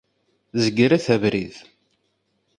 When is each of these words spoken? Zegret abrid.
Zegret 0.63 1.05
abrid. 1.15 1.55